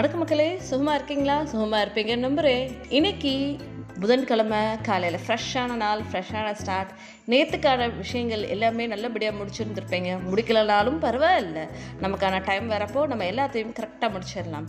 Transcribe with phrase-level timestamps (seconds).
[0.00, 1.44] வணக்க மக்களே சுகமாக இருக்கீங்களா?
[1.44, 3.56] சுகமாக இருப்பீங்க நம்புகிறேன் இன்னைக்கு
[4.00, 6.88] புதன்கிழமை காலையில் ஃப்ரெஷ்ஷான நாள் ஃப்ரெஷ்ஷான ஸ்டார்ட்
[7.28, 10.18] நேற்றுக்கான விஷயங்கள் எல்லாமே நல்லபடியாக முடிச்சிருந்துருப்பீங்க.
[10.30, 11.68] முடிக்கலனாலும் பரவாயில்ல.
[12.02, 14.68] நமக்கான டைம் வரப்போ நம்ம எல்லாத்தையும் கரெக்டாக முடிச்சிடலாம்.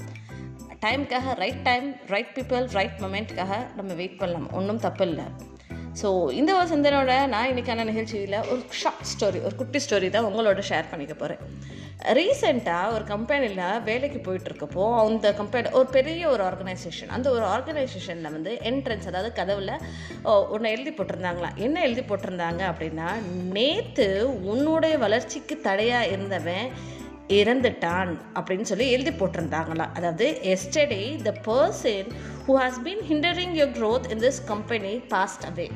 [0.82, 4.52] டைமுக்காக right time right people right மொமெண்ட்காக நம்ம வெயிட் பண்ணலாம்.
[4.52, 5.24] ஒன்றும் தப்பு இல்லை
[6.02, 10.90] ஸோ இந்த ஒரு நான் இன்னைக்கான நிகழ்ச்சியில் ஒரு ஷார்ட் ஸ்டோரி ஒரு குட்டி ஸ்டோரி தான் உங்களோட ஷேர்
[10.90, 11.40] பண்ணிக்க போகிறேன்
[12.10, 18.54] ரீசெண்டாக ஒரு கம்பெனியில் வேலைக்கு போயிட்டுருக்கப்போ அந்த கம்பெனி ஒரு பெரிய ஒரு ஆர்கனைசேஷன் அந்த ஒரு ஆர்கனைசேஷனில் வந்து
[18.64, 19.76] என்ட்ரன்ஸ் அதாவது கதவில்
[20.50, 23.10] ஒன்று எழுதி போட்டிருந்தாங்களாம் என்ன எழுதி போட்டிருந்தாங்க அப்படின்னா
[23.52, 24.08] நேற்று
[24.46, 26.68] உன்னுடைய வளர்ச்சிக்கு தடையாக இருந்தவன்
[27.34, 32.12] இறந்துட்டான் அப்படின்னு சொல்லி எழுதி போட்டிருந்தாங்களாம் அதாவது yesterday the person
[32.48, 35.70] who has been hindering your growth in this company passed away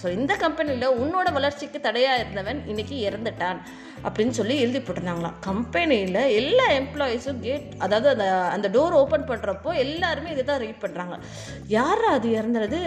[0.00, 3.60] so இந்த கம்பெனியில் உன்னோட வளர்ச்சிக்கு தடையாக இருந்தவன் இன்னைக்கு இறந்துட்டான்
[4.06, 5.38] அப்படின்னு சொல்லி எழுதி போட்டிருந்தாங்களாம்.
[5.46, 11.16] கம்பெனியில் எல்லா எம்ப்ளாயீஸும் கேட் அதாவது அந்த அந்த டோர் ஓப்பன் பண்ணுறப்போ எல்லாருமே இதை தான் ரீட் பண்ணுறாங்க
[11.76, 12.80] யாரா அது இறந்துறது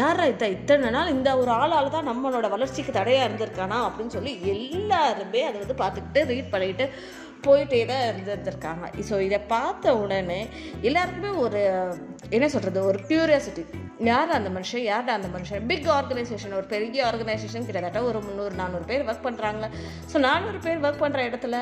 [0.00, 5.42] யாரா இத்த இத்தனை நாள் இந்த ஒரு ஆளால் தான் நம்மளோட வளர்ச்சிக்கு தடையாக இருந்திருக்கானா அப்படின்னு சொல்லி எல்லாருமே
[5.50, 6.88] அதை வந்து பார்த்துக்கிட்டு ரீட் பண்ணிக்கிட்டு
[7.46, 8.84] போயிட்டே தான் இருந்திருந்திருக்காங்க.
[9.08, 10.38] ஸோ இதை பார்த்த உடனே
[10.88, 11.60] எல்லாருக்குமே ஒரு
[12.36, 13.64] என்ன சொல்கிறது ஒரு க்யூரியாசிட்டி
[14.08, 14.84] யார் அந்த மனுஷன்?
[14.92, 15.66] யார் அந்த மனுஷன்?
[15.70, 19.64] பிக் ஆர்கனைசேஷன் ஒரு பெரிய ஆர்கனைசேஷன் கிட்டத்தட்ட ஒரு முந்நூறு நானூறு பேர் ஒர்க் பண்ணுறாங்க
[20.10, 21.58] ஸோ நானூறு பேர் ஒர்க் பண்ணுற இடத்துல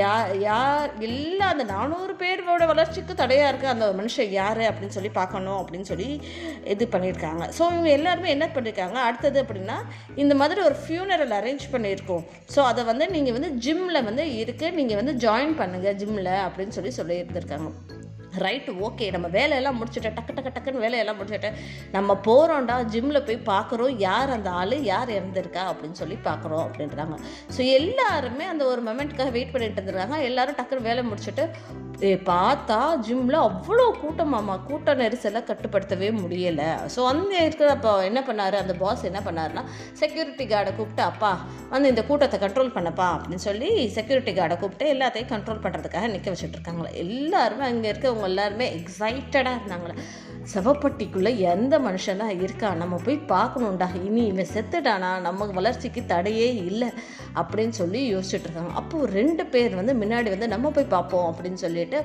[0.00, 0.14] யா
[0.46, 5.90] யார் எல்லா அந்த நானூறு பேரோட வளர்ச்சிக்கு தடையாக இருக்குது அந்த மனுஷன் யார் அப்படின்னு சொல்லி பார்க்கணும் அப்படின்னு
[5.92, 6.08] சொல்லி
[6.74, 7.44] இது பண்ணியிருக்காங்க.
[7.58, 8.98] ஸோ இவங்க எல்லாருமே என்ன பண்ணியிருக்காங்க?
[9.10, 9.78] அடுத்தது அப்படின்னா
[10.24, 12.26] இந்த மாதிரி ஒரு ஃபியூனரல் அரேஞ்ச் பண்ணியிருக்கோம்.
[12.56, 16.94] ஸோ அதை வந்து நீங்கள் வந்து ஜிம்மில் வந்து இருக்குது நீங்கள் வந்து ஜாயின் பண்ணுங்கள் ஜிம்மில் அப்படின்னு சொல்லி
[17.00, 17.70] சொல்லியிருந்திருக்காங்க.
[18.38, 21.52] ரைட்டு ஓகே நம்ம வேலையெல்லாம் முடிச்சுட்டேன் டக்கு டக்கு டக்குன்னு வேலையெல்லாம் முடிச்சுட்டு
[21.92, 27.16] நம்ம போகிறோம்டா ஜிம்மில் போய் பார்க்குறோம் யார் அந்த ஆள் யார் இறந்துருக்கா அப்படின்னு சொல்லி பார்க்குறோம் அப்படின்றாங்க.
[27.56, 30.18] ஸோ எல்லாருமே அந்த ஒரு மொமெண்ட்டுக்காக வெயிட் பண்ணிட்டு இருந்துருக்காங்க.
[30.22, 31.50] எல்லோரும் டக்குன்னு வேலை முடிச்சுட்டு
[32.00, 36.68] பார்த்தா ஜிம்மில் அவ்வளோ கூட்டமாமா கூட்ட நெரிசலை கட்டுப்படுத்தவே முடியலை.
[36.94, 38.56] ஸோ அந்த இருக்கிறப்போ என்ன பண்ணார்?
[38.62, 39.64] அந்த பாஸ் என்ன பண்ணாருன்னா
[40.00, 41.32] செக்யூரிட்டி கார்டை கூப்பிட்டு அப்பா
[41.74, 46.58] வந்து இந்த கூட்டத்தை கண்ட்ரோல் பண்ணப்பா அப்படின்னு சொல்லி செக்யூரிட்டி கார்டை கூப்பிட்டு எல்லாத்தையும் கண்ட்ரோல் பண்ணுறதுக்காக நிற்க வச்சுட்டு
[46.58, 46.92] இருக்காங்களே.
[47.04, 49.96] எல்லாருமே அங்கே இருக்கவங்க எல்லாருமே எக்ஸைட்டடாக இருந்தாங்களே.
[50.54, 52.74] சவப்பட்டிக்குள்ளே எந்த மனுஷனாக இருக்கா?
[52.74, 55.20] நம்ம போய் பார்க்கணுண்டா இனி இவன் செத்துட்டானா?
[55.20, 56.88] நம்ம வளர்ச்சிக்கு தடையே இல்லை
[57.34, 58.72] அப்படின்னு சொல்லி யோசிச்சுட்டு இருக்காங்க.
[58.72, 62.00] அப்போது ரெண்டு பேர் வந்து முன்னாடி வந்து நம்ம போய் பார்ப்போம் அப்படின்னு சொல்லிட்டு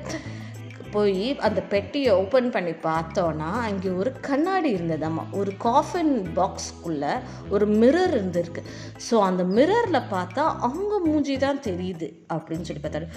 [0.90, 7.12] போய் அந்த பெட்டியை ஓப்பன் பண்ணி பார்த்தோன்னா அங்கே ஒரு கண்ணாடி இருந்ததாம்மா ஒரு காஃபின் பாக்ஸ்க்குள்ளே
[7.50, 8.62] ஒரு மிரர் இருந்திருக்கு.
[9.10, 13.08] ஸோ அந்த மிரரில் பார்த்தா அவங்க மூஞ்சி தான் தெரியுது அப்படின்னு சொல்லி பார்த்தாரு.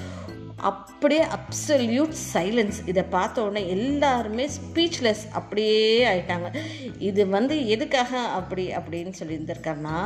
[0.69, 6.47] அப்படியே அப்சல்யூட் சைலன்ஸ் இதை பார்த்த உடனே எல்லாருமே ஸ்பீச்லெஸ் அப்படியே ஆயிட்டாங்க.
[7.09, 9.99] இது வந்து எதுக்காக அப்படி அப்படின்னு சொல்லியிருந்திருக்காருன்னா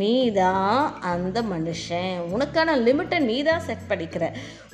[0.00, 0.76] நீ தான்
[1.12, 2.14] அந்த மனுஷன்.
[2.34, 4.24] உனக்கான லிமிட்டை நீ தான் செட் பண்ணிக்கிற.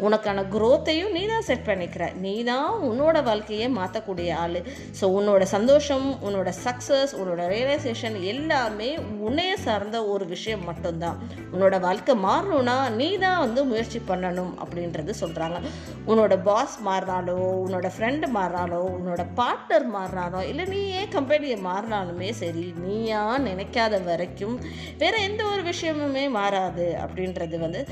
[0.06, 2.06] உனக்கான குரோத்தையும் நீ தான் செட் பண்ணிக்கிற.
[2.24, 4.60] நீ தான் உன்னோட வாழ்க்கையை மாற்றக்கூடிய ஆள்.
[5.00, 8.90] ஸோ உன்னோட சந்தோஷம் உன்னோட சக்ஸஸ் உன்னோட ரியலைசேஷன் எல்லாமே
[9.28, 11.18] உன்னைய சார்ந்த ஒரு விஷயம் மட்டும்தான்.
[11.54, 15.58] உன்னோட வாழ்க்கை மாறணும்னா நீ தான் வந்து முயற்சி பண்ணணும் அப்படின்றது சொல்கிறாங்க
[16.06, 22.66] உன்னோட பாஸ் மாறினாலோ உன்னோட ஃப்ரெண்டு மாறினாலோ உன்னோட பார்ட்னர் மாறினாலோ இல்லை நீ ஏன் கம்பெனியை மாறினாலுமே சரி
[22.78, 24.56] நீயா நினைக்காத வரைக்கும்
[24.98, 27.82] வேறு எந்த ஒரு விஷயமுமே மாறாது அப்படின்றது வந்து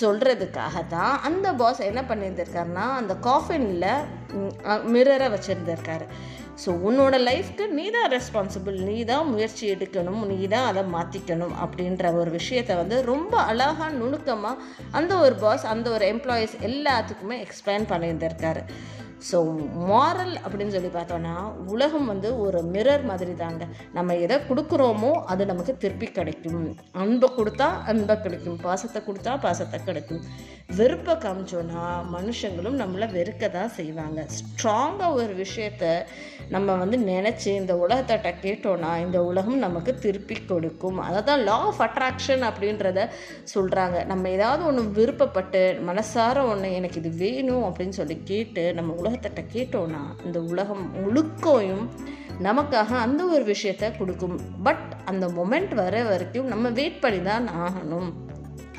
[0.00, 3.86] சொல்கிறதுக்காக தான் அந்த பாஸ் என்ன பண்ணியிருந்திருக்காருன்னா அந்த காஃபினில்
[4.92, 6.06] மிரரை வச்சுருந்துருக்காரு.
[6.62, 10.22] ஸோ உன்னோட லைஃப்க்கு நீ தான் ரெஸ்பான்சிபிள் நீ தான் முயற்சி எடுக்கணும்.
[10.30, 14.62] நீ தான் அதை மாற்றிக்கணும் அப்படின்ற ஒரு விஷயத்தை வந்து ரொம்ப அழகாக நுணுக்கமாக
[14.98, 18.64] அந்த ஒரு பாஸ் அந்த ஒரு எம்ப்ளாயீஸ் எல்லாத்துக்குமே எக்ஸ்பிளைன் பண்ணியிருந்திருக்காரு.
[19.28, 19.38] ஸோ
[19.90, 21.34] மாரல் அப்படின்னு சொல்லி பார்த்தோன்னா
[21.72, 23.64] உலகம் வந்து ஒரு மிரர் மாதிரி தாங்க
[23.96, 26.64] நம்ம எதை கொடுக்குறோமோ அது நமக்கு திருப்பி கிடைக்கும்.
[27.02, 28.58] அன்பை கொடுத்தா அன்பை கிடைக்கும்.
[28.66, 30.22] பாசத்தை கொடுத்தா பாசத்தை கிடைக்கும்.
[30.78, 31.84] வெறுப்பை காமிச்சோன்னா
[32.16, 35.84] மனுஷங்களும் நம்மளை வெறுக்க தான் செய்வாங்க ஸ்ட்ராங்காக ஒரு விஷயத்த
[36.54, 40.98] நம்ம வந்து நினச்சி இந்த உலகத்தட்ட கேட்டோன்னா இந்த உலகம் நமக்கு திருப்பி கொடுக்கும்.
[41.08, 43.08] அதை தான் லா ஆஃப் அட்ராக்ஷன் அப்படின்றத
[43.54, 49.44] சொல்கிறாங்க நம்ம ஏதாவது ஒன்று விருப்பப்பட்டு மனசார ஒன்று எனக்கு இது வேணும் அப்படின்னு சொல்லி கேட்டு நம்ம உலகத்திட்ட
[49.54, 51.84] கேட்டோன்னா இந்த உலகம் முழுக்கையும்
[52.42, 54.40] நமக்காக அந்த ஒரு விஷயத்த கொடுக்கும்.
[54.62, 58.10] பட் அந்த மொமெண்ட் வர வரைக்கும் நம்ம வெயிட் பண்ணி தான் ஆகணும்.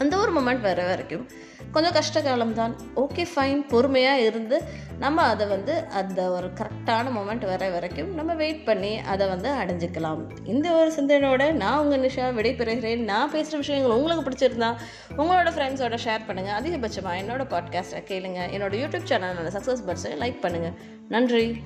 [0.01, 1.29] அந்த ஒரு மொமெண்ட் வர வரைக்கும்.
[1.71, 2.75] கொஞ்சம் கஷ்ட காலம்தான்.
[2.95, 4.61] ஓகே ஃபைன் பொறுமையாக இருந்து
[4.99, 10.21] நம்ம அதை வந்து அந்த ஒரு கரெக்டான மொமெண்ட் வர வரைக்கும் நம்ம வெயிட் பண்ணி அதை வந்து அடைஞ்சிக்கலாம்.
[10.43, 13.03] இந்த ஒரு சிந்தனையோட நான் உங்கள் நிஷா விடைபெறுகிறேன்.
[13.03, 14.75] நான் பேசுகிற விஷயங்கள் உங்களுக்கு பிடிச்சிருந்தா
[15.17, 18.39] உங்களோட ஃப்ரெண்ட்ஸோட ஷேர் பண்ணுங்கள் அதிகபட்சமாக என்னோட பாட்காஸ்ட்டை கேளுங்க.
[18.55, 20.73] என்னோட யூடியூப் சேனலோட சக்ஸஸ் பர்ஸை லைக் பண்ணுங்கள்
[21.09, 21.61] நன்றி.